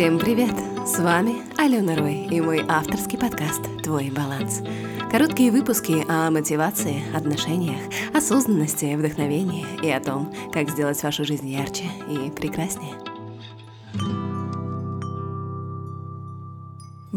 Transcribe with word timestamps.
Всем 0.00 0.18
привет! 0.18 0.54
С 0.86 0.98
вами 0.98 1.42
Алена 1.58 1.94
Рой 1.94 2.26
и 2.30 2.40
мой 2.40 2.64
авторский 2.66 3.18
подкаст 3.18 3.60
«Твой 3.82 4.10
баланс». 4.10 4.62
Короткие 5.10 5.52
выпуски 5.52 6.06
о 6.08 6.30
мотивации, 6.30 7.02
отношениях, 7.14 7.82
осознанности, 8.14 8.94
вдохновении 8.94 9.66
и 9.82 9.90
о 9.90 10.00
том, 10.00 10.32
как 10.54 10.70
сделать 10.70 11.02
вашу 11.02 11.26
жизнь 11.26 11.50
ярче 11.50 11.84
и 12.08 12.30
прекраснее. 12.30 13.09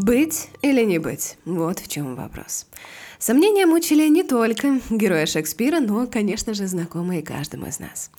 Быть 0.04 0.50
или 0.60 0.82
не 0.82 0.98
быть? 0.98 1.38
Вот 1.46 1.78
в 1.78 1.88
чем 1.88 2.14
вопрос. 2.14 2.66
Сомнения 3.18 3.64
мучили 3.64 4.06
не 4.08 4.22
только 4.22 4.80
героя 4.90 5.24
Шекспира, 5.24 5.80
но, 5.80 6.06
конечно 6.06 6.52
же, 6.52 6.66
знакомые 6.66 7.22
каждому 7.22 7.68
из 7.68 7.78
нас. 7.80 8.10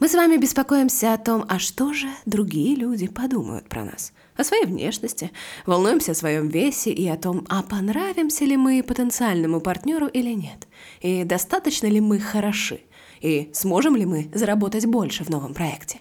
Мы 0.00 0.10
с 0.10 0.12
вами 0.12 0.36
беспокоимся 0.36 1.14
о 1.14 1.16
том, 1.16 1.46
а 1.48 1.58
что 1.58 1.94
же 1.94 2.08
другие 2.26 2.76
люди 2.76 3.06
подумают 3.06 3.70
про 3.70 3.86
нас, 3.86 4.12
о 4.36 4.44
своей 4.44 4.66
внешности, 4.66 5.30
волнуемся 5.64 6.12
о 6.12 6.14
своем 6.14 6.48
весе 6.48 6.90
и 6.90 7.08
о 7.08 7.16
том, 7.16 7.46
а 7.48 7.62
понравимся 7.62 8.44
ли 8.44 8.58
мы 8.58 8.82
потенциальному 8.82 9.62
партнеру 9.62 10.08
или 10.08 10.34
нет, 10.34 10.68
и 11.00 11.24
достаточно 11.24 11.86
ли 11.86 12.02
мы 12.02 12.18
хороши, 12.18 12.80
и 13.22 13.48
сможем 13.54 13.96
ли 13.96 14.04
мы 14.04 14.30
заработать 14.34 14.84
больше 14.84 15.24
в 15.24 15.30
новом 15.30 15.54
проекте. 15.54 16.00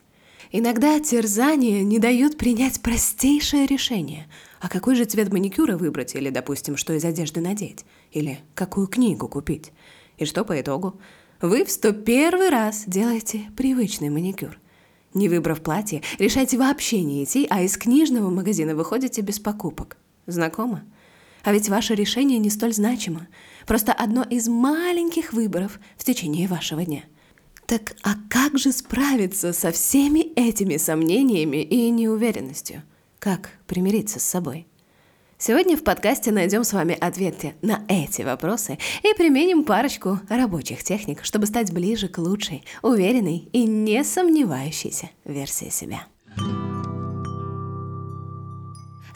Иногда 0.52 1.00
терзания 1.00 1.84
не 1.84 2.00
дают 2.00 2.38
принять 2.38 2.82
простейшее 2.82 3.68
решение. 3.68 4.28
А 4.60 4.68
какой 4.68 4.96
же 4.96 5.06
цвет 5.06 5.32
маникюра 5.32 5.78
выбрать? 5.78 6.16
Или, 6.16 6.32
допустим, 6.32 6.76
что 6.76 6.94
из 6.94 7.06
одежды 7.06 7.40
надеть? 7.40 7.86
Или 8.12 8.40
какую 8.56 8.88
книгу 8.88 9.28
купить? 9.28 9.72
И 10.18 10.26
что 10.26 10.44
по 10.44 10.60
итогу? 10.60 11.00
Вы 11.40 11.64
в 11.66 11.70
101 11.70 12.50
раз 12.50 12.84
делаете 12.88 13.44
привычный 13.56 14.10
маникюр. 14.10 14.60
Не 15.14 15.30
выбрав 15.30 15.62
платье, 15.62 16.02
решайте 16.18 16.58
вообще 16.58 17.04
не 17.04 17.24
идти, 17.24 17.46
а 17.50 17.62
из 17.62 17.78
книжного 17.78 18.32
магазина 18.32 18.76
выходите 18.76 19.22
без 19.22 19.40
покупок. 19.40 19.98
Знакомо? 20.26 20.84
А 21.44 21.54
ведь 21.54 21.70
ваше 21.70 21.94
решение 21.94 22.40
не 22.40 22.50
столь 22.50 22.74
значимо. 22.74 23.28
Просто 23.68 23.94
одно 23.94 24.24
из 24.24 24.48
маленьких 24.48 25.32
выборов 25.32 25.80
в 25.96 26.04
течение 26.04 26.48
вашего 26.48 26.84
дня– 26.84 27.04
так 27.70 27.96
а 28.02 28.16
как 28.32 28.58
же 28.58 28.72
справиться 28.72 29.54
со 29.54 29.72
всеми 29.72 30.34
этими 30.36 30.78
сомнениями 30.78 31.58
и 31.62 31.92
неуверенностью? 31.92 32.82
Как 33.20 33.52
примириться 33.68 34.20
с 34.20 34.24
собой? 34.24 34.66
Сегодня 35.38 35.78
в 35.78 35.84
подкасте 35.84 36.32
найдем 36.32 36.64
с 36.64 36.74
вами 36.74 36.98
ответы 37.00 37.54
на 37.62 37.86
эти 37.88 38.24
вопросы 38.24 38.80
и 39.04 39.14
применим 39.16 39.66
парочку 39.66 40.20
рабочих 40.30 40.84
техник, 40.84 41.24
чтобы 41.24 41.46
стать 41.46 41.72
ближе 41.72 42.08
к 42.08 42.18
лучшей, 42.18 42.64
уверенной 42.82 43.48
и 43.54 43.66
не 43.66 44.04
сомневающейся 44.04 45.12
версии 45.24 45.70
себя. 45.70 46.08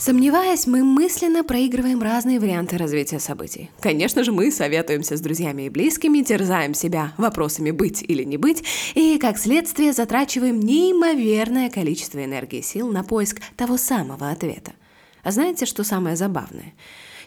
Сомневаясь, 0.06 0.68
мы 0.68 0.84
мысленно 0.84 1.46
проигрываем 1.46 2.02
разные 2.02 2.38
варианты 2.38 2.78
развития 2.78 3.22
событий. 3.22 3.72
Конечно 3.80 4.26
же, 4.26 4.34
мы 4.34 4.52
советуемся 4.52 5.16
с 5.16 5.22
друзьями 5.22 5.62
и 5.62 5.70
близкими, 5.70 6.22
терзаем 6.23 6.73
себя 6.73 7.14
вопросами 7.16 7.72
быть 7.72 8.04
или 8.06 8.26
не 8.26 8.36
быть, 8.36 8.66
и, 8.95 9.18
как 9.18 9.38
следствие, 9.38 9.94
затрачиваем 9.94 10.60
неимоверное 10.60 11.70
количество 11.70 12.22
энергии 12.22 12.60
и 12.60 12.64
сил 12.64 12.92
на 12.92 13.06
поиск 13.06 13.40
того 13.56 13.78
самого 13.78 14.30
ответа. 14.30 14.73
А 15.23 15.32
знаете, 15.32 15.66
что 15.66 15.86
самое 15.86 16.17
забавное? 16.17 16.73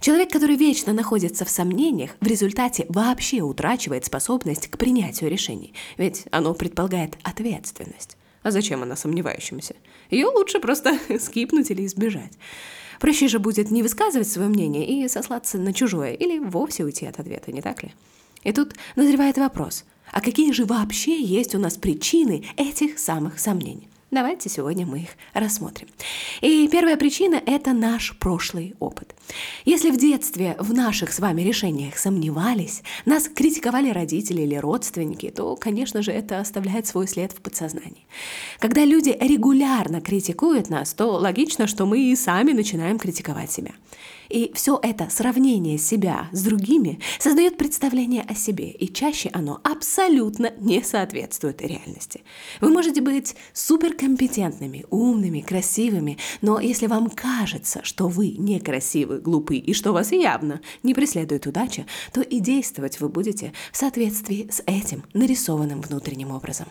Человек, 0.02 0.30
который 0.30 0.56
вечно 0.56 0.92
находится 0.92 1.46
в 1.46 1.48
сомнениях, 1.48 2.10
в 2.20 2.26
результате 2.26 2.84
вообще 2.90 3.40
утрачивает 3.40 4.04
способность 4.04 4.68
к 4.68 4.76
принятию 4.76 5.30
решений, 5.30 5.72
ведь 5.96 6.24
оно 6.30 6.52
предполагает 6.52 7.16
ответственность. 7.22 8.18
А 8.46 8.52
зачем 8.52 8.84
она 8.84 8.94
сомневающимся? 8.94 9.74
Ее 10.08 10.28
лучше 10.28 10.60
просто 10.60 10.96
скипнуть 11.18 11.72
или 11.72 11.84
избежать. 11.84 12.30
Проще 13.00 13.26
же 13.26 13.40
будет 13.40 13.72
не 13.72 13.82
высказывать 13.82 14.28
свое 14.28 14.48
мнение 14.48 14.86
и 14.86 15.08
сослаться 15.08 15.58
на 15.58 15.72
чужое, 15.72 16.12
или 16.12 16.38
вовсе 16.38 16.84
уйти 16.84 17.06
от 17.06 17.18
ответа, 17.18 17.50
не 17.50 17.60
так 17.60 17.82
ли? 17.82 17.92
И 18.44 18.52
тут 18.52 18.76
назревает 18.94 19.36
вопрос, 19.36 19.84
а 20.12 20.20
какие 20.20 20.52
же 20.52 20.64
вообще 20.64 21.20
есть 21.20 21.56
у 21.56 21.58
нас 21.58 21.76
причины 21.76 22.44
этих 22.56 23.00
самых 23.00 23.40
сомнений? 23.40 23.88
Давайте 24.12 24.48
сегодня 24.48 24.86
мы 24.86 25.00
их 25.00 25.08
рассмотрим. 25.34 25.88
И 26.40 26.68
первая 26.70 26.96
причина– 26.96 27.42
это 27.46 27.72
наш 27.72 28.16
прошлый 28.16 28.76
опыт. 28.78 29.16
Если 29.64 29.90
в 29.90 29.96
детстве 29.96 30.54
в 30.60 30.72
наших 30.72 31.12
с 31.12 31.18
вами 31.18 31.42
решениях 31.42 31.98
сомневались, 31.98 32.82
нас 33.04 33.28
критиковали 33.28 33.90
родители 33.90 34.42
или 34.42 34.54
родственники, 34.54 35.30
то, 35.30 35.56
конечно 35.56 36.02
же, 36.02 36.12
это 36.12 36.38
оставляет 36.38 36.86
свой 36.86 37.08
след 37.08 37.32
в 37.32 37.40
подсознании. 37.40 38.06
Когда 38.60 38.84
люди 38.84 39.16
регулярно 39.20 40.00
критикуют 40.00 40.70
нас, 40.70 40.94
то 40.94 41.10
логично, 41.10 41.66
что 41.66 41.84
мы 41.84 41.98
и 41.98 42.14
сами 42.14 42.52
начинаем 42.52 43.00
критиковать 43.00 43.50
себя. 43.50 43.72
И 44.28 44.50
все 44.54 44.78
это 44.82 45.08
сравнение 45.10 45.78
себя 45.78 46.28
с 46.32 46.42
другими 46.42 47.00
создает 47.18 47.56
представление 47.56 48.22
о 48.22 48.34
себе, 48.34 48.70
и 48.70 48.92
чаще 48.92 49.30
оно 49.32 49.60
абсолютно 49.62 50.52
не 50.58 50.82
соответствует 50.82 51.62
реальности. 51.62 52.22
Вы 52.60 52.70
можете 52.70 53.00
быть 53.00 53.36
суперкомпетентными, 53.52 54.84
умными, 54.90 55.40
красивыми, 55.40 56.18
но 56.42 56.60
если 56.60 56.86
вам 56.86 57.10
кажется, 57.10 57.80
что 57.82 58.08
вы 58.08 58.30
некрасивы, 58.30 59.20
глупы 59.20 59.56
и 59.56 59.72
что 59.72 59.92
вас 59.92 60.12
явно 60.12 60.60
не 60.82 60.94
преследует 60.94 61.46
удача, 61.46 61.86
то 62.12 62.20
и 62.20 62.40
действовать 62.40 63.00
вы 63.00 63.08
будете 63.08 63.52
в 63.72 63.76
соответствии 63.76 64.48
с 64.50 64.62
этим 64.66 65.04
нарисованным 65.12 65.80
внутренним 65.80 66.30
образом. 66.30 66.66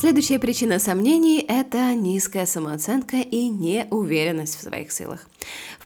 Следующая 0.00 0.38
причина 0.38 0.78
сомнений– 0.78 1.44
это 1.48 1.94
низкая 1.94 2.46
самооценка 2.46 3.18
и 3.18 3.50
неуверенность 3.50 4.58
в 4.58 4.62
своих 4.62 4.92
силах 4.92 5.28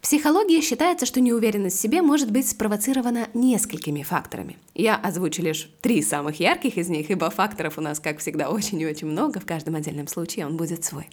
психологии 0.05 0.61
считается, 0.61 1.07
что 1.07 1.21
неуверенность 1.21 1.79
в 1.79 1.81
себе 1.81 2.03
может 2.03 2.31
быть 2.31 2.47
спровоцирована 2.47 3.29
несколькими 3.33 4.03
факторами. 4.03 4.59
Я 4.75 4.97
озвучу 4.97 5.41
лишь 5.41 5.71
три 5.81 6.03
самых 6.03 6.41
ярких 6.41 6.77
из 6.77 6.91
них, 6.91 7.11
ибо 7.11 7.31
факторов 7.31 7.79
у 7.79 7.81
нас, 7.81 8.01
как 8.01 8.19
всегда, 8.19 8.51
очень 8.51 8.79
и 8.81 8.87
очень 8.87 9.07
много, 9.07 9.41
в 9.41 9.47
каждом 9.47 9.77
отдельном 9.77 10.07
случае 10.07 10.47
он 10.47 10.59
будет 10.59 10.85
свой. 10.85 11.09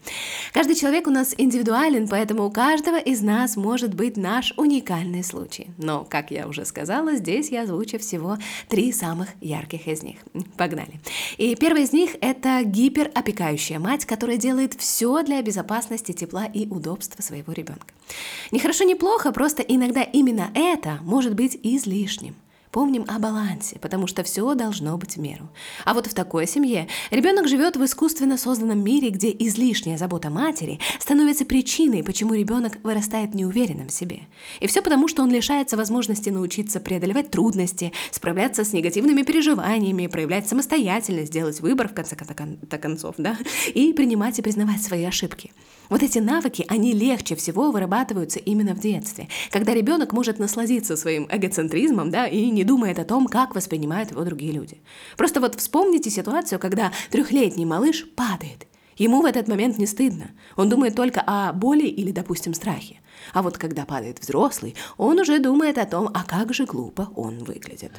Каждый 0.51 0.75
человек 0.75 1.07
у 1.07 1.09
нас 1.09 1.34
индивидуален, 1.38 2.09
поэтому 2.09 2.45
у 2.45 2.51
каждого 2.51 2.97
из 2.97 3.22
нас 3.22 3.56
может 3.56 3.94
быть 3.94 4.17
наш 4.17 4.53
уникальный 4.57 5.23
случай. 5.23 5.68
Но, 5.78 6.03
как 6.03 6.31
я 6.31 6.45
уже 6.47 6.66
сказала, 6.66 7.16
здесь 7.16 7.50
я 7.50 7.62
озвучу 7.62 7.97
всего 7.97 8.38
три 8.68 8.91
самых 8.91 9.29
ярких 9.39 9.88
из 9.88 10.03
них. 10.03 10.18
Погнали. 10.57 11.00
И 11.38 11.56
первый 11.56 11.83
из 11.83 11.94
них– 11.94 12.12
это 12.22 12.62
гиперопекающая 12.66 13.79
мать, 13.79 14.06
которая 14.06 14.35
делает 14.35 14.73
все 14.73 15.23
для 15.23 15.41
безопасности, 15.41 16.12
тепла 16.12 16.45
и 16.45 16.68
удобства 16.68 17.22
своего 17.22 17.53
ребенка. 17.53 17.88
Нехорошо, 18.52 18.84
неплохо, 18.84 19.32
просто 19.32 19.62
иногда 19.62 20.04
именно 20.04 20.50
это 20.54 21.00
может 21.04 21.36
быть 21.36 21.58
излишним. 21.64 22.36
Помним 22.72 23.04
о 23.10 23.20
балансе, 23.20 23.78
потому 23.80 24.08
что 24.08 24.24
все 24.24 24.56
должно 24.56 24.98
быть 24.98 25.18
в 25.18 25.20
меру. 25.20 25.50
А 25.84 25.94
вот 25.94 26.08
в 26.08 26.14
такой 26.14 26.48
семье 26.48 26.88
ребенок 27.10 27.50
живет 27.50 27.76
в 27.76 27.84
искусственно 27.84 28.38
созданном 28.38 28.82
мире, 28.82 29.10
где 29.10 29.30
излишняя 29.30 29.98
забота 29.98 30.30
матери 30.30 30.80
становится 30.98 31.44
причиной, 31.44 32.02
почему 32.02 32.34
ребенок 32.34 32.78
вырастает 32.84 33.34
неуверенным 33.34 33.90
в 33.90 33.92
себе. 33.92 34.22
И 34.62 34.68
все 34.68 34.82
потому, 34.82 35.10
что 35.10 35.22
он 35.22 35.32
лишается 35.32 35.76
возможности 35.76 36.30
научиться 36.30 36.80
преодолевать 36.80 37.30
трудности, 37.30 37.92
справляться 38.10 38.64
с 38.64 38.72
негативными 38.72 39.24
переживаниями, 39.24 40.08
проявлять 40.08 40.48
самостоятельность, 40.48 41.34
делать 41.34 41.60
выбор 41.60 41.90
в 41.90 41.94
конце 41.94 42.16
концов, 42.16 43.16
да, 43.18 43.38
и 43.74 43.92
принимать 43.92 44.40
и 44.40 44.42
признавать 44.42 44.82
свои 44.82 45.04
ошибки. 45.04 45.52
Вот 45.91 46.02
эти 46.03 46.19
навыки, 46.19 46.66
они 46.69 46.94
легче 46.94 47.35
всего 47.35 47.69
вырабатываются 47.69 48.40
именно 48.40 48.74
в 48.74 48.79
детстве, 48.79 49.28
когда 49.52 49.74
ребенок 49.74 50.13
может 50.13 50.40
насладиться 50.40 50.96
своим 50.96 51.28
эгоцентризмом, 51.29 52.09
да, 52.09 52.28
и 52.28 52.50
не 52.50 52.63
думает 52.63 52.97
о 52.97 53.03
том, 53.03 53.28
как 53.28 53.53
воспринимают 53.53 54.12
его 54.12 54.24
другие 54.24 54.53
люди. 54.53 54.81
Просто 55.18 55.41
вот 55.41 55.56
вспомните 55.56 56.09
ситуацию, 56.09 56.60
когда 56.60 56.94
трехлетний 57.12 57.66
малыш 57.66 58.07
падает. 58.16 58.68
Ему 58.95 59.21
в 59.21 59.25
этот 59.25 59.50
момент 59.50 59.77
не 59.80 59.86
стыдно. 59.86 60.31
Он 60.56 60.69
думает 60.69 60.95
только 60.95 61.24
о 61.27 61.51
боли 61.51 61.88
или, 61.88 62.12
допустим, 62.12 62.54
страхе. 62.54 63.01
А 63.33 63.42
вот 63.42 63.57
когда 63.57 63.83
падает 63.83 64.19
взрослый, 64.19 64.75
он 64.98 65.19
уже 65.19 65.39
думает 65.39 65.77
о 65.77 65.86
том, 65.86 66.10
а 66.13 66.24
как 66.24 66.54
же 66.54 66.66
глупо 66.66 67.10
он 67.18 67.39
выглядит. 67.39 67.92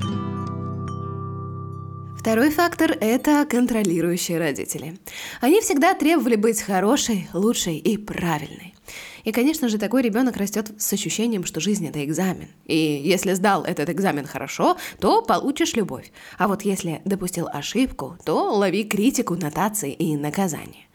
Второй 2.23 2.51
фактор– 2.51 2.97
это 3.01 3.45
контролирующие 3.51 4.39
родители. 4.39 4.97
Они 5.41 5.61
всегда 5.61 5.93
требовали 5.93 6.37
быть 6.37 6.63
хорошей, 6.63 7.29
лучшей 7.35 7.79
и 7.79 7.97
правильной. 7.97 8.77
И, 9.25 9.33
конечно 9.33 9.69
же, 9.69 9.77
такой 9.77 10.03
ребенок 10.03 10.37
растет 10.37 10.71
с 10.79 10.93
ощущением, 10.93 11.45
что 11.45 11.59
жизнь 11.59 11.85
это 11.85 12.05
экзамен. 12.05 12.47
И 12.67 12.77
если 12.77 13.33
сдал 13.33 13.65
этот 13.65 13.91
экзамен 13.91 14.25
хорошо, 14.25 14.77
то 15.01 15.21
получишь 15.23 15.75
любовь. 15.75 16.13
А 16.39 16.47
вот 16.47 16.63
если 16.63 17.03
допустил 17.05 17.49
ошибку, 17.53 18.17
то 18.25 18.55
лови 18.55 18.85
критику, 18.85 19.35
нотации 19.35 19.93
и 19.93 20.17
наказание. 20.17 20.87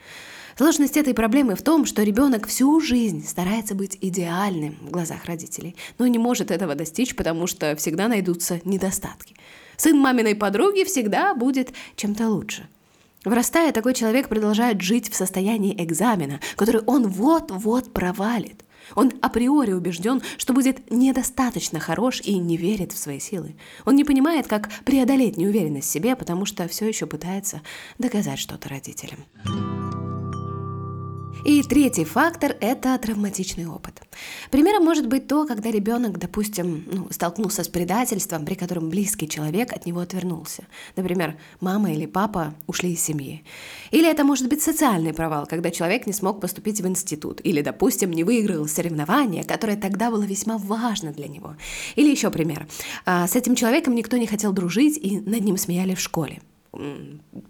Сложность 0.56 0.96
этой 0.96 1.14
проблемы 1.14 1.56
в 1.56 1.62
том, 1.62 1.86
что 1.86 2.04
ребенок 2.04 2.48
всю 2.48 2.80
жизнь 2.80 3.28
старается 3.28 3.76
быть 3.76 3.98
идеальным 4.00 4.78
в 4.80 4.92
глазах 4.92 5.26
родителей, 5.26 5.76
но 5.98 6.08
не 6.08 6.20
может 6.20 6.52
этого 6.52 6.74
достичь, 6.74 7.18
потому 7.18 7.48
что 7.48 7.76
всегда 7.76 8.08
найдутся 8.08 8.62
недостатки. 8.64 9.36
Сын 9.78 9.98
маминой 9.98 10.36
подруги 10.36 10.84
всегда 10.84 11.34
будет 11.34 11.72
чем-то 11.96 12.30
лучше. 12.30 12.68
Вырастая, 13.24 13.72
такой 13.72 13.94
человек 13.94 14.28
продолжает 14.30 14.82
жить 14.82 15.12
в 15.12 15.16
состоянии 15.16 15.76
экзамена, 15.84 16.40
который 16.56 16.82
он 16.82 17.08
вот-вот 17.08 17.94
провалит. 17.94 18.64
Он 18.96 19.12
априори 19.22 19.74
убежден, 19.74 20.22
что 20.38 20.54
будет 20.54 20.90
недостаточно 20.92 21.80
хорош 21.80 22.22
и 22.22 22.38
не 22.38 22.58
верит 22.58 22.94
в 22.94 22.98
свои 22.98 23.20
силы. 23.20 23.56
Он 23.86 23.96
не 23.96 24.04
понимает, 24.04 24.48
как 24.48 24.70
преодолеть 24.86 25.38
неуверенность 25.38 25.90
в 25.90 25.92
себе, 25.92 26.16
потому 26.16 26.46
что 26.46 26.68
все 26.68 26.88
еще 26.88 27.06
пытается 27.06 27.62
доказать 27.98 28.40
что-то 28.40 28.70
родителям. 28.70 29.26
И 31.48 31.64
третий 31.64 32.04
фактор– 32.04 32.58
это 32.60 32.98
травматичный 32.98 33.68
опыт. 33.68 34.02
Примером 34.52 34.84
может 34.84 35.08
быть 35.08 35.28
то, 35.28 35.48
когда 35.48 35.72
ребенок, 35.72 36.20
допустим, 36.20 36.84
ну, 36.92 37.08
столкнулся 37.10 37.64
с 37.64 37.70
предательством, 37.70 38.44
при 38.46 38.56
котором 38.56 38.90
близкий 38.90 39.30
человек 39.30 39.72
от 39.72 39.86
него 39.86 40.02
отвернулся. 40.02 40.64
Например, 40.98 41.38
мама 41.62 41.94
или 41.94 42.06
папа 42.06 42.54
ушли 42.68 42.92
из 42.92 43.02
семьи. 43.02 43.46
Или 43.92 44.12
это 44.12 44.26
может 44.26 44.50
быть 44.50 44.62
социальный 44.62 45.14
провал, 45.14 45.46
когда 45.46 45.72
человек 45.72 46.06
не 46.06 46.12
смог 46.12 46.42
поступить 46.42 46.82
в 46.82 46.88
институт. 46.88 47.40
Или, 47.46 47.62
допустим, 47.62 48.12
не 48.12 48.26
выиграл 48.26 48.68
соревнование, 48.68 49.46
которое 49.46 49.78
тогда 49.78 50.12
было 50.12 50.24
весьма 50.24 50.58
важно 50.58 51.14
для 51.14 51.30
него. 51.30 51.56
Или 51.96 52.10
еще 52.10 52.30
пример. 52.30 52.68
А, 53.06 53.26
с 53.26 53.38
этим 53.38 53.56
человеком 53.56 53.96
никто 53.96 54.18
не 54.18 54.28
хотел 54.28 54.52
дружить 54.52 54.98
и 54.98 55.22
над 55.22 55.46
ним 55.46 55.56
смеяли 55.56 55.96
в 55.96 56.02
школе 56.02 56.42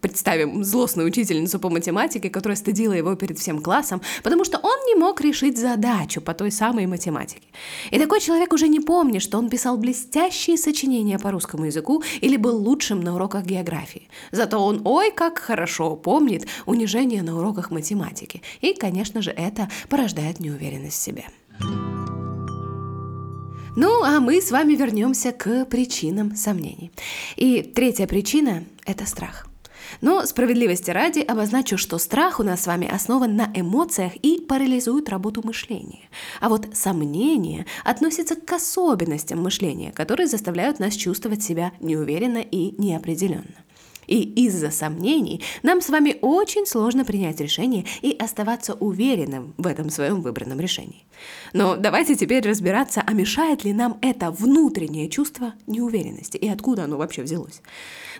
представим 0.01 0.63
злостную 0.63 1.07
учительницу 1.07 1.59
по 1.59 1.69
математике, 1.69 2.29
которая 2.29 2.55
стыдила 2.55 2.93
его 2.93 3.15
перед 3.15 3.37
всем 3.37 3.61
классом, 3.61 4.01
потому 4.23 4.45
что 4.45 4.57
он 4.57 4.77
не 4.87 4.95
мог 4.95 5.21
решить 5.21 5.57
задачу 5.57 6.21
по 6.21 6.33
той 6.33 6.51
самой 6.51 6.85
математике. 6.87 7.47
И 7.91 7.99
такой 7.99 8.21
человек 8.21 8.53
уже 8.53 8.67
не 8.67 8.79
помнит, 8.79 9.21
что 9.21 9.37
он 9.37 9.49
писал 9.49 9.77
блестящие 9.77 10.57
сочинения 10.57 11.19
по 11.19 11.31
русскому 11.31 11.65
языку 11.65 12.03
или 12.21 12.37
был 12.37 12.57
лучшим 12.57 13.01
на 13.01 13.15
уроках 13.15 13.45
географии. 13.45 14.07
Зато 14.31 14.59
он 14.59 14.81
ой 14.85 15.11
как 15.11 15.39
хорошо 15.39 15.95
помнит 15.95 16.47
унижение 16.65 17.23
на 17.23 17.37
уроках 17.37 17.71
математики. 17.71 18.41
И, 18.61 18.73
конечно 18.73 19.21
же, 19.21 19.31
это 19.31 19.69
порождает 19.89 20.39
неуверенность 20.39 20.97
в 20.97 21.01
себе. 21.01 21.25
Ну, 23.77 24.01
а 24.03 24.19
мы 24.19 24.41
с 24.41 24.49
вами 24.49 24.73
вернемся 24.73 25.31
к 25.31 25.65
причинам 25.65 26.35
сомнений. 26.35 26.91
И 27.35 27.61
третья 27.61 28.07
причина– 28.07 28.63
это 28.87 29.05
страх. 29.05 29.47
Но 30.01 30.25
справедливости 30.25 30.89
ради 30.89 31.19
обозначу, 31.19 31.77
что 31.77 31.99
страх 31.99 32.39
у 32.39 32.43
нас 32.43 32.63
с 32.63 32.65
вами 32.65 32.87
основан 32.87 33.35
на 33.35 33.51
эмоциях 33.53 34.15
и 34.15 34.41
парализует 34.41 35.09
работу 35.09 35.45
мышления. 35.45 36.09
А 36.41 36.49
вот 36.49 36.67
сомнения 36.73 37.67
относятся 37.83 38.35
к 38.35 38.51
особенностям 38.51 39.43
мышления, 39.43 39.91
которые 39.91 40.25
заставляют 40.25 40.79
нас 40.79 40.95
чувствовать 40.95 41.43
себя 41.43 41.71
неуверенно 41.79 42.39
и 42.39 42.73
неопределенно. 42.81 43.63
И 44.07 44.21
из-за 44.45 44.71
сомнений 44.71 45.43
нам 45.63 45.81
с 45.81 45.89
вами 45.89 46.17
очень 46.21 46.65
сложно 46.65 47.05
принять 47.05 47.39
решение 47.41 47.85
и 48.01 48.15
оставаться 48.17 48.73
уверенным 48.73 49.53
в 49.57 49.67
этом 49.67 49.89
своем 49.89 50.21
выбранном 50.21 50.59
решении. 50.59 51.05
Но 51.53 51.75
давайте 51.75 52.15
теперь 52.15 52.47
разбираться, 52.47 53.03
а 53.05 53.13
мешает 53.13 53.63
ли 53.63 53.73
нам 53.73 53.97
это 54.01 54.31
внутреннее 54.31 55.09
чувство 55.09 55.53
неуверенности 55.67 56.37
и 56.37 56.47
откуда 56.47 56.85
оно 56.85 56.97
вообще 56.97 57.23
взялось. 57.23 57.61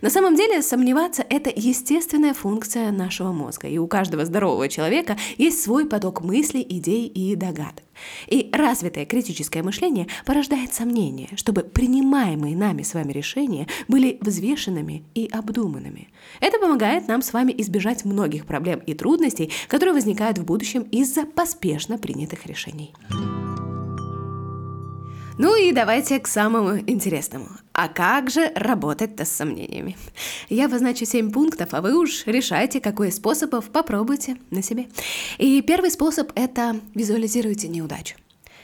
На 0.02 0.10
самом 0.10 0.36
деле 0.36 0.62
сомневаться– 0.62 1.26
это 1.30 1.52
естественная 1.56 2.34
функция 2.34 2.92
нашего 2.92 3.32
мозга, 3.32 3.68
и 3.68 3.78
у 3.78 3.88
каждого 3.88 4.26
здорового 4.26 4.70
человека 4.70 5.18
есть 5.38 5.64
свой 5.64 5.88
поток 5.88 6.22
мыслей, 6.22 6.66
идей 6.68 7.08
и 7.08 7.36
догадок. 7.36 7.87
И 8.28 8.50
развитое 8.52 9.06
критическое 9.06 9.64
мышление 9.64 10.08
порождает 10.26 10.74
сомнения, 10.74 11.30
чтобы 11.36 11.64
принимаемые 11.64 12.56
нами 12.56 12.84
с 12.84 12.94
вами 12.94 13.12
решения 13.12 13.68
были 13.88 14.18
взвешенными 14.22 15.04
и 15.16 15.28
обдуманными. 15.32 16.10
Это 16.40 16.60
помогает 16.60 17.08
нам 17.08 17.22
с 17.22 17.34
вами 17.34 17.54
избежать 17.58 18.06
многих 18.06 18.46
проблем 18.46 18.80
и 18.80 18.94
трудностей, 18.94 19.52
которые 19.68 19.94
возникают 19.94 20.38
в 20.38 20.46
будущем 20.46 20.84
из-за 20.84 21.26
поспешно 21.26 21.98
принятых 21.98 22.46
решений. 22.46 22.94
Ну 25.38 25.56
и 25.56 25.72
давайте 25.72 26.20
к 26.20 26.28
самому 26.28 26.80
интересному. 26.80 27.50
А 27.72 27.90
как 27.90 28.32
же 28.32 28.52
работать-то 28.56 29.24
с 29.24 29.30
сомнениями? 29.30 29.96
Я 30.50 30.66
обозначу 30.66 31.06
7 31.06 31.32
пунктов, 31.32 31.76
а 31.76 31.82
вы 31.82 31.96
уж 31.96 32.26
решайте, 32.26 32.80
какой 32.80 33.10
из 33.10 33.18
способов 33.18 33.70
попробуйте 33.70 34.38
на 34.50 34.64
себе. 34.64 34.88
И 35.38 35.62
первый 35.62 35.92
способ– 35.92 36.32
это 36.36 36.80
визуализируйте 36.96 37.68
неудачу. 37.68 38.16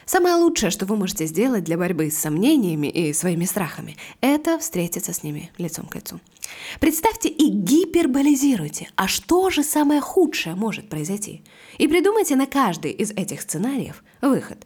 Самое 0.05 0.35
лучшее, 0.35 0.71
что 0.71 0.87
вы 0.87 0.97
можете 0.97 1.27
сделать 1.27 1.63
для 1.63 1.77
борьбы 1.77 2.09
с 2.09 2.17
сомнениями 2.17 2.87
и 2.87 3.13
своими 3.13 3.45
страхами, 3.45 3.95
это 4.21 4.57
встретиться 4.57 5.13
с 5.13 5.21
ними 5.21 5.51
лицом 5.59 5.85
к 5.85 5.95
лицу. 5.95 6.19
Представьте 6.79 7.29
и 7.29 7.49
гиперболизируйте, 7.49 8.89
а 8.95 9.07
что 9.07 9.51
же 9.51 9.63
самое 9.63 10.01
худшее 10.01 10.55
может 10.55 10.89
произойти? 10.89 11.43
И 11.77 11.87
придумайте 11.87 12.35
на 12.35 12.47
каждый 12.47 12.91
из 12.91 13.11
этих 13.11 13.41
сценариев 13.41 14.03
выход. 14.21 14.65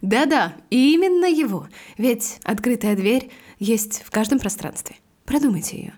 Да-да, 0.00 0.54
именно 0.70 1.26
его, 1.26 1.68
ведь 1.96 2.38
открытая 2.44 2.94
дверь 2.94 3.30
есть 3.58 4.02
в 4.04 4.10
каждом 4.10 4.38
пространстве. 4.38 4.96
Продумайте 5.24 5.76
ее. 5.76 5.94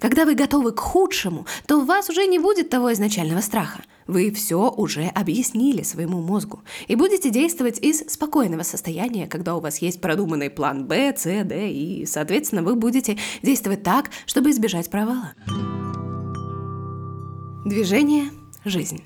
Когда 0.00 0.24
вы 0.24 0.34
готовы 0.34 0.72
к 0.72 0.80
худшему, 0.80 1.46
то 1.66 1.78
у 1.78 1.84
вас 1.84 2.10
уже 2.10 2.26
не 2.26 2.38
будет 2.38 2.68
того 2.68 2.92
изначального 2.92 3.40
страха. 3.40 3.84
Вы 4.06 4.32
все 4.32 4.70
уже 4.70 5.04
объяснили 5.06 5.82
своему 5.82 6.20
мозгу 6.20 6.62
и 6.88 6.96
будете 6.96 7.30
действовать 7.30 7.78
из 7.78 8.00
спокойного 8.12 8.64
состояния, 8.64 9.26
когда 9.26 9.54
у 9.54 9.60
вас 9.60 9.78
есть 9.78 10.00
продуманный 10.00 10.50
план 10.50 10.86
Б, 10.86 11.14
С, 11.16 11.22
Д, 11.22 11.70
и, 11.70 12.04
соответственно, 12.06 12.62
вы 12.62 12.74
будете 12.74 13.16
действовать 13.42 13.82
так, 13.82 14.10
чтобы 14.26 14.50
избежать 14.50 14.90
провала. 14.90 15.32
Движение– 17.64 18.30
жизнь. 18.64 19.02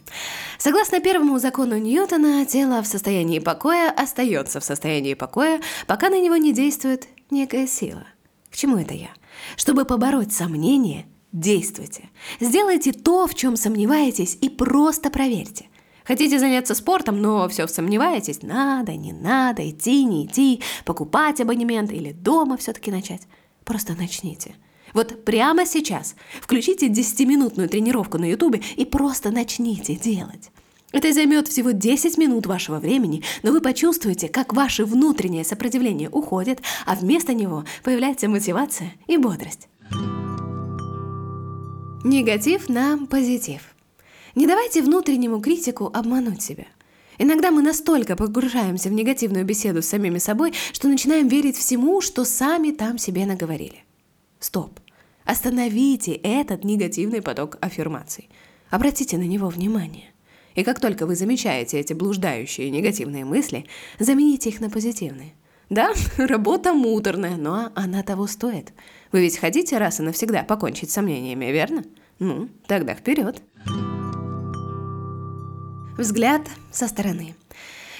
Согласно 0.59 0.99
первому 0.99 1.39
закону 1.39 1.79
Ньютона, 1.79 2.45
тело 2.45 2.83
в 2.83 2.87
состоянии 2.89 3.39
покоя 3.39 3.93
остается 3.93 4.59
в 4.59 4.65
состоянии 4.65 5.15
покоя, 5.15 5.61
пока 5.87 6.11
на 6.11 6.21
него 6.21 6.37
не 6.37 6.53
действует 6.53 7.07
некая 7.31 7.69
сила. 7.69 8.05
К 8.51 8.57
чему 8.57 8.77
это 8.77 8.93
я? 8.93 9.11
Чтобы 9.57 9.85
побороть 9.85 10.33
сомнения, 10.33 11.07
действуйте. 11.31 12.11
Сделайте 12.41 12.93
то, 12.93 13.29
в 13.29 13.37
чем 13.37 13.57
сомневаетесь, 13.57 14.37
и 14.41 14.49
просто 14.49 15.11
проверьте. 15.11 15.67
Хотите 16.05 16.41
заняться 16.41 16.75
спортом, 16.75 17.23
но 17.23 17.49
все 17.49 17.69
сомневаетесь, 17.69 18.43
надо, 18.43 18.97
не 18.97 19.13
надо, 19.13 19.69
идти, 19.71 20.03
не 20.03 20.27
идти, 20.27 20.61
покупать 20.85 21.41
абонемент 21.41 21.93
или 21.93 22.11
дома 22.11 22.57
все-таки 22.57 22.91
начать. 22.91 23.23
Просто 23.65 23.95
начните– 23.95 24.57
вот 24.95 25.25
прямо 25.25 25.67
сейчас 25.67 26.15
включите 26.41 26.89
10-минутную 26.89 27.69
тренировку 27.69 28.19
на 28.19 28.31
ютубе 28.31 28.63
и 28.77 28.85
просто 28.85 29.31
начните 29.31 29.95
делать. 29.95 30.51
Это 30.91 31.13
займет 31.13 31.49
всего 31.49 31.73
10 31.73 32.17
минут 32.17 32.47
вашего 32.47 32.79
времени, 32.79 33.23
но 33.43 33.53
вы 33.53 33.61
почувствуете, 33.61 34.29
как 34.29 34.55
ваше 34.55 34.87
внутреннее 34.87 35.45
сопротивление 35.45 36.09
уходит, 36.09 36.63
а 36.87 36.95
вместо 36.95 37.35
него 37.35 37.65
появляется 37.85 38.29
мотивация 38.29 38.95
и 39.07 39.19
бодрость. 39.19 39.69
Негатив 42.05 42.71
на 42.71 42.99
позитив. 43.07 43.61
Не 44.35 44.47
давайте 44.47 44.83
внутреннему 44.83 45.41
критику 45.41 45.91
обмануть 45.93 46.43
себя. 46.43 46.65
Иногда 47.19 47.51
мы 47.51 47.61
настолько 47.61 48.17
погружаемся 48.17 48.89
в 48.89 48.93
негативную 48.93 49.45
беседу 49.45 49.83
с 49.83 49.89
самими 49.89 50.19
собой, 50.19 50.55
что 50.73 50.89
начинаем 50.89 51.29
верить 51.29 51.57
всему, 51.57 52.01
что 52.01 52.25
сами 52.25 52.71
там 52.71 52.97
себе 52.97 53.27
наговорили. 53.27 53.85
Стоп. 54.41 54.81
Остановите 55.25 56.13
этот 56.13 56.65
негативный 56.65 57.21
поток 57.21 57.59
аффирмаций. 57.61 58.29
Обратите 58.71 59.19
на 59.19 59.25
него 59.25 59.49
внимание. 59.49 60.13
И 60.55 60.65
как 60.65 60.81
только 60.81 61.07
вы 61.07 61.15
замечаете 61.17 61.79
эти 61.79 61.93
блуждающие 61.93 62.71
негативные 62.71 63.25
мысли, 63.25 63.67
замените 63.99 64.49
их 64.49 64.61
на 64.61 64.71
позитивные. 64.71 65.35
Да, 65.71 65.93
работа 66.17 66.73
муторная, 66.73 67.37
но 67.37 67.71
она 67.75 68.03
того 68.03 68.27
стоит. 68.27 68.73
Вы 69.13 69.21
ведь 69.21 69.39
хотите 69.39 69.79
раз 69.79 70.01
и 70.01 70.03
навсегда 70.03 70.43
покончить 70.45 70.91
с 70.91 70.95
сомнениями, 70.95 71.47
верно? 71.47 71.85
Ну, 72.19 72.49
тогда 72.67 72.95
вперед. 72.95 73.43
Взгляд 75.97 76.43
со 76.73 76.89
стороны. 76.89 77.35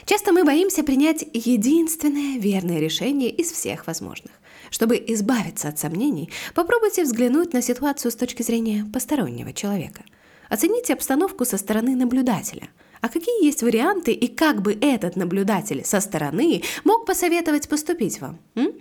Часто 0.05 0.33
мы 0.33 0.45
боимся 0.45 0.83
принять 0.83 1.27
единственное 1.35 2.39
верное 2.39 2.79
решение 2.79 3.31
из 3.31 3.53
всех 3.53 3.87
возможных. 3.87 4.33
Чтобы 4.71 5.03
избавиться 5.09 5.69
от 5.69 5.79
сомнений, 5.79 6.31
попробуйте 6.55 7.05
взглянуть 7.05 7.53
на 7.53 7.63
ситуацию 7.63 8.13
с 8.13 8.17
точки 8.17 8.43
зрения 8.43 8.85
постороннего 8.93 9.53
человека. 9.53 10.03
Оцените 10.49 10.95
обстановку 10.95 11.45
со 11.45 11.59
стороны 11.59 11.95
наблюдателя. 11.95 12.69
А 13.01 13.09
какие 13.09 13.45
есть 13.45 13.63
варианты 13.63 14.13
и 14.13 14.27
как 14.27 14.63
бы 14.63 14.77
этот 14.81 15.17
наблюдатель 15.17 15.85
со 15.85 16.01
стороны 16.01 16.63
мог 16.85 17.07
посоветовать 17.07 17.69
поступить 17.69 18.21
вам? 18.21 18.39
М? 18.57 18.73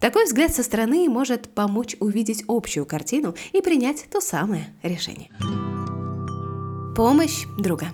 Такой 0.00 0.24
взгляд 0.24 0.52
со 0.52 0.62
стороны 0.62 1.08
может 1.08 1.48
помочь 1.48 1.96
увидеть 2.00 2.44
общую 2.48 2.86
картину 2.86 3.34
и 3.52 3.60
принять 3.60 4.06
то 4.10 4.20
самое 4.20 4.74
решение. 4.82 5.30
Помощь 6.96 7.44
друга. 7.56 7.86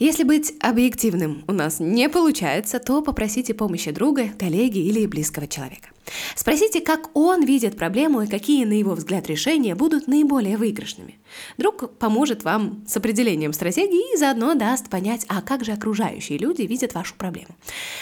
Если 0.00 0.22
быть 0.22 0.54
объективным 0.60 1.44
у 1.46 1.52
нас 1.52 1.80
не 1.80 2.08
получается, 2.08 2.78
то 2.78 3.02
попросите 3.02 3.54
помощи 3.54 3.90
друга, 3.90 4.28
коллеги 4.38 4.78
или 4.78 5.06
близкого 5.06 5.46
человека. 5.46 5.88
Спросите, 6.34 6.80
как 6.80 7.10
он 7.16 7.44
видит 7.44 7.76
проблему 7.76 8.22
и 8.22 8.26
какие, 8.26 8.64
на 8.64 8.72
его 8.72 8.94
взгляд, 8.94 9.28
решения 9.28 9.74
будут 9.74 10.06
наиболее 10.06 10.56
выигрышными. 10.56 11.18
Друг 11.56 11.96
поможет 11.98 12.44
вам 12.44 12.84
с 12.86 12.96
определением 12.96 13.52
стратегии 13.52 14.14
и 14.14 14.16
заодно 14.16 14.54
даст 14.54 14.88
понять, 14.88 15.24
а 15.28 15.42
как 15.42 15.64
же 15.64 15.72
окружающие 15.72 16.38
люди 16.38 16.62
видят 16.62 16.94
вашу 16.94 17.14
проблему. 17.14 17.50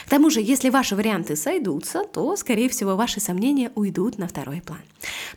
К 0.06 0.11
тому 0.11 0.30
же, 0.30 0.40
если 0.40 0.71
ваши 0.71 0.97
варианты 0.97 1.37
сойдутся, 1.37 2.04
то, 2.04 2.37
скорее 2.37 2.68
всего, 2.68 2.97
ваши 2.97 3.21
сомнения 3.21 3.73
уйдут 3.75 4.18
на 4.18 4.28
второй 4.28 4.61
план. 4.61 4.80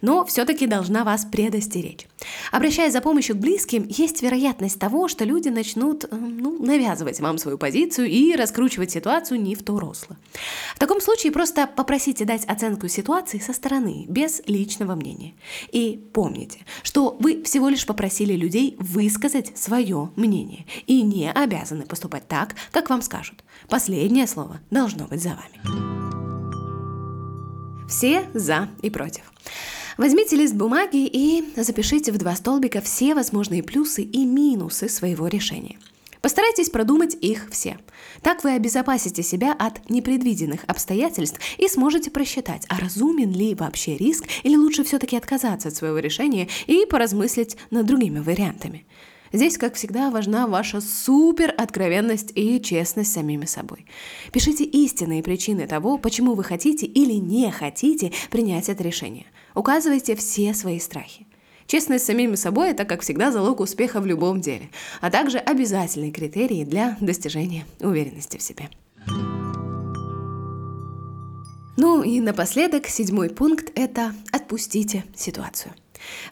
Но 0.02 0.26
все-таки 0.26 0.68
должна 0.68 1.04
вас 1.04 1.26
предостеречь. 1.26 2.08
Обращаясь 2.52 2.94
за 2.94 3.02
помощью 3.02 3.36
к 3.36 3.40
близким, 3.40 3.86
есть 3.88 4.22
вероятность 4.22 4.80
того, 4.80 5.08
что 5.08 5.26
люди 5.26 5.50
начнут 5.50 6.06
э, 6.06 6.08
ну, 6.12 6.58
навязывать 6.64 7.20
вам 7.20 7.38
свою 7.38 7.58
позицию 7.58 8.08
и 8.08 8.36
раскручивать 8.36 8.92
ситуацию 8.92 9.42
не 9.42 9.56
в 9.56 9.64
то 9.64 9.80
русло. 9.80 10.18
В 10.76 10.80
таком 10.80 11.02
случае 11.02 11.32
просто 11.32 11.68
попросите 11.68 12.26
дать 12.26 12.46
оценку 12.46 12.88
ситуации 12.88 13.40
со 13.40 13.54
стороны, 13.54 14.06
без 14.08 14.42
личного 14.48 14.96
мнения. 14.96 15.34
И 15.72 16.00
помните, 16.14 16.60
что 16.84 17.18
вы 17.20 17.44
всего 17.44 17.70
лишь 17.70 17.79
попросили 17.86 18.34
людей 18.34 18.76
высказать 18.80 19.58
свое 19.58 20.12
мнение 20.16 20.66
и 20.88 21.02
не 21.02 21.32
обязаны 21.32 21.86
поступать 21.86 22.28
так, 22.28 22.56
как 22.72 22.90
вам 22.90 23.02
скажут. 23.02 23.44
Последнее 23.68 24.28
слово 24.28 24.60
должно 24.72 25.06
быть 25.06 25.22
за 25.22 25.30
вами. 25.30 25.60
Все 27.90 28.30
за 28.34 28.70
и 28.82 28.90
против. 28.90 29.24
Возьмите 29.98 30.38
лист 30.38 30.54
бумаги 30.54 31.06
и 31.12 31.44
запишите 31.58 32.12
в 32.14 32.18
два 32.18 32.36
столбика 32.36 32.80
все 32.82 33.14
возможные 33.16 33.64
плюсы 33.64 34.02
и 34.02 34.26
минусы 34.26 34.88
своего 34.88 35.28
решения. 35.28 35.78
Постарайтесь 36.22 36.70
продумать 36.70 37.16
их 37.22 37.48
все. 37.50 37.80
Так 38.22 38.44
вы 38.44 38.52
обезопасите 38.52 39.24
себя 39.24 39.54
от 39.54 39.90
непредвиденных 39.90 40.66
обстоятельств 40.68 41.40
и 41.58 41.68
сможете 41.68 42.12
просчитать, 42.12 42.66
а 42.68 42.80
разумен 42.80 43.32
ли 43.32 43.56
вообще 43.56 43.96
риск 43.98 44.26
или 44.44 44.56
лучше 44.56 44.84
все-таки 44.84 45.16
отказаться 45.16 45.70
от 45.70 45.76
своего 45.76 46.00
решения 46.00 46.50
и 46.68 46.86
поразмыслить 46.86 47.56
над 47.72 47.86
другими 47.86 48.20
вариантами. 48.20 48.86
Здесь, 49.32 49.58
как 49.58 49.76
всегда, 49.76 50.10
важна 50.10 50.48
ваша 50.48 50.82
супер 50.82 51.54
откровенность 51.56 52.32
и 52.36 52.60
честность 52.62 53.12
с 53.12 53.14
самими 53.14 53.46
собой. 53.46 53.86
Пишите 54.34 54.64
истинные 54.64 55.22
причины 55.22 55.68
того, 55.68 55.98
почему 55.98 56.34
вы 56.34 56.44
хотите 56.44 56.86
или 56.86 57.14
не 57.14 57.52
хотите 57.52 58.12
принять 58.32 58.70
это 58.70 58.84
решение. 58.84 59.28
Указывайте 59.54 60.16
все 60.16 60.54
свои 60.54 60.80
страхи. 60.80 61.29
Честность 61.70 62.04
с 62.06 62.08
самими 62.08 62.34
собой– 62.34 62.70
это, 62.72 62.84
как 62.84 63.02
всегда, 63.02 63.32
залог 63.32 63.60
успеха 63.60 64.00
в 64.00 64.08
любом 64.08 64.42
деле, 64.42 64.72
а 65.02 65.12
также 65.12 65.38
обязательный 65.38 66.10
критерий 66.10 66.66
для 66.66 66.98
достижения 67.00 67.64
уверенности 67.80 68.38
в 68.38 68.42
себе. 68.42 68.70
Ну 71.78 72.02
и 72.02 72.22
напоследок, 72.22 72.88
седьмой 72.88 73.30
пункт– 73.30 73.72
это 73.76 74.16
«отпустите 74.32 75.04
ситуацию». 75.16 75.72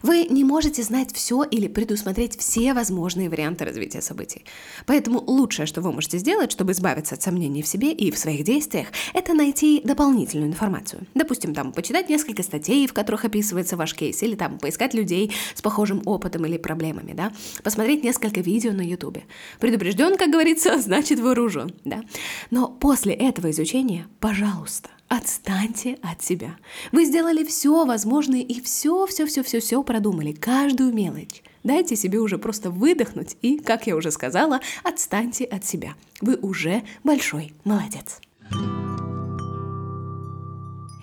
Вы 0.02 0.26
не 0.26 0.44
можете 0.44 0.82
знать 0.82 1.12
все 1.14 1.42
или 1.42 1.68
предусмотреть 1.68 2.38
все 2.38 2.74
возможные 2.74 3.28
варианты 3.28 3.64
развития 3.64 4.02
событий. 4.02 4.44
Поэтому 4.86 5.22
лучшее, 5.26 5.66
что 5.66 5.80
вы 5.80 5.92
можете 5.92 6.18
сделать, 6.18 6.52
чтобы 6.52 6.72
избавиться 6.72 7.14
от 7.14 7.22
сомнений 7.22 7.62
в 7.62 7.68
себе 7.68 7.92
и 7.92 8.10
в 8.10 8.18
своих 8.18 8.44
действиях, 8.44 8.88
это 9.14 9.34
найти 9.34 9.80
дополнительную 9.84 10.50
информацию. 10.50 11.06
Допустим, 11.14 11.54
там 11.54 11.72
почитать 11.72 12.08
несколько 12.08 12.42
статей, 12.42 12.86
в 12.86 12.92
которых 12.92 13.24
описывается 13.24 13.76
ваш 13.76 13.94
кейс, 13.94 14.22
или 14.22 14.34
там 14.34 14.58
поискать 14.58 14.94
людей 14.94 15.32
с 15.54 15.62
похожим 15.62 16.02
опытом 16.04 16.46
или 16.46 16.56
проблемами, 16.56 17.12
да, 17.12 17.32
посмотреть 17.62 18.04
несколько 18.04 18.40
видео 18.40 18.72
на 18.72 18.82
YouTube. 18.82 19.18
Предупрежден, 19.60 20.16
как 20.16 20.30
говорится, 20.30 20.78
значит 20.80 21.20
вооружен, 21.20 21.74
да. 21.84 22.02
Но 22.50 22.68
после 22.68 23.14
этого 23.14 23.50
изучения, 23.50 24.06
пожалуйста, 24.20 24.90
Отстаньте 25.08 25.98
от 26.02 26.22
себя. 26.22 26.56
Вы 26.92 27.06
сделали 27.06 27.42
все 27.42 27.86
возможное 27.86 28.40
и 28.40 28.60
все, 28.60 29.06
все, 29.06 29.24
все, 29.24 29.42
все, 29.42 29.60
все 29.60 29.82
продумали, 29.82 30.32
каждую 30.32 30.92
мелочь. 30.92 31.42
Дайте 31.64 31.96
себе 31.96 32.18
уже 32.18 32.36
просто 32.36 32.70
выдохнуть 32.70 33.36
и, 33.40 33.58
как 33.58 33.86
я 33.86 33.96
уже 33.96 34.10
сказала, 34.10 34.60
отстаньте 34.84 35.44
от 35.44 35.64
себя. 35.64 35.94
Вы 36.20 36.36
уже 36.36 36.82
большой 37.04 37.54
молодец. 37.64 38.20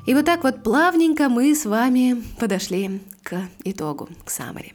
И 0.06 0.14
вот 0.14 0.26
так 0.26 0.44
вот 0.44 0.62
плавненько 0.62 1.30
мы 1.30 1.56
с 1.56 1.66
вами 1.66 2.24
подошли 2.40 3.02
к 3.24 3.42
итогу, 3.64 4.08
к 4.24 4.30
саммари. 4.30 4.74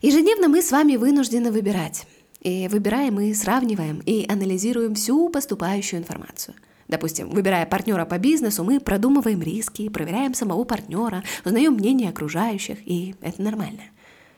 Ежедневно 0.00 0.46
мы 0.46 0.62
с 0.62 0.70
вами 0.70 0.94
вынуждены 0.94 1.50
выбирать. 1.50 2.06
И 2.40 2.68
выбираем 2.68 3.14
мы 3.14 3.34
сравниваем 3.34 4.00
и 4.06 4.24
анализируем 4.28 4.94
всю 4.94 5.28
поступающую 5.28 6.00
информацию– 6.00 6.54
Допустим, 6.88 7.28
выбирая 7.28 7.66
партнера 7.66 8.06
по 8.06 8.18
бизнесу, 8.18 8.64
мы 8.64 8.80
продумываем 8.80 9.42
риски, 9.42 9.90
проверяем 9.90 10.34
самого 10.34 10.64
партнера, 10.64 11.22
узнаем 11.44 11.74
мнение 11.74 12.08
окружающих, 12.08 12.78
и 12.84 13.14
это 13.20 13.42
нормально. 13.42 13.82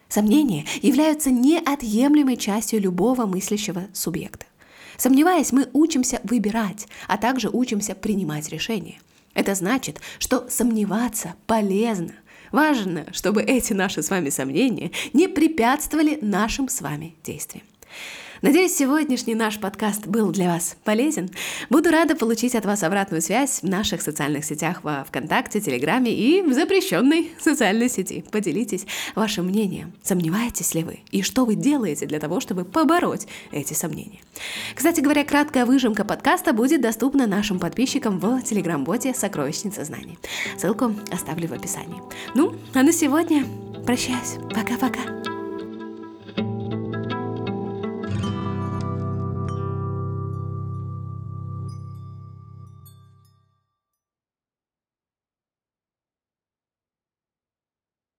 Сомнения 0.08 0.66
являются 0.82 1.30
неотъемлемой 1.30 2.36
частью 2.36 2.80
любого 2.80 3.26
мыслящего 3.26 3.86
субъекта. 3.92 4.46
Сомневаясь, 4.96 5.52
мы 5.52 5.68
учимся 5.72 6.20
выбирать, 6.24 6.88
а 7.06 7.16
также 7.16 7.48
учимся 7.48 7.94
принимать 7.94 8.48
решения. 8.48 9.00
Это 9.32 9.54
значит, 9.54 10.00
что 10.18 10.50
сомневаться 10.50 11.34
полезно. 11.46 12.14
Важно, 12.50 13.06
чтобы 13.12 13.42
эти 13.42 13.72
наши 13.72 14.02
с 14.02 14.10
вами 14.10 14.28
сомнения 14.30 14.90
не 15.12 15.28
препятствовали 15.28 16.18
нашим 16.20 16.68
с 16.68 16.80
вами 16.80 17.14
действиям. 17.22 17.64
Надеюсь, 18.42 18.74
сегодняшний 18.74 19.34
наш 19.34 19.60
подкаст 19.60 20.06
был 20.06 20.32
для 20.32 20.46
вас 20.46 20.74
полезен. 20.84 21.28
Буду 21.68 21.90
рада 21.90 22.16
получить 22.16 22.54
от 22.54 22.64
вас 22.64 22.82
обратную 22.82 23.20
связь 23.20 23.60
в 23.60 23.68
наших 23.68 24.00
социальных 24.00 24.46
сетях 24.46 24.82
во 24.82 25.04
ВКонтакте, 25.04 25.60
Телеграме 25.60 26.10
и 26.10 26.40
в 26.40 26.54
запрещенной 26.54 27.32
социальной 27.38 27.90
сети. 27.90 28.24
Поделитесь 28.30 28.86
вашим 29.14 29.46
мнением. 29.46 29.92
Сомневаетесь 30.02 30.72
ли 30.72 30.84
вы? 30.84 31.00
И 31.10 31.20
что 31.20 31.44
вы 31.44 31.54
делаете 31.54 32.06
для 32.06 32.18
того, 32.18 32.40
чтобы 32.40 32.64
побороть 32.64 33.26
эти 33.52 33.74
сомнения? 33.74 34.20
Кстати 34.74 35.00
говоря, 35.00 35.22
краткая 35.24 35.66
выжимка 35.66 36.06
подкаста 36.06 36.54
будет 36.54 36.80
доступна 36.80 37.26
нашим 37.26 37.58
подписчикам 37.58 38.18
в 38.18 38.40
Телеграм-боте 38.40 39.12
«Сокровищница 39.12 39.84
знаний». 39.84 40.18
Ссылку 40.56 40.94
оставлю 41.12 41.48
в 41.48 41.52
описании. 41.52 42.00
Ну, 42.34 42.54
а 42.72 42.82
на 42.82 42.92
сегодня 42.92 43.44
прощаюсь. 43.84 44.36
Пока-пока. 44.54 45.29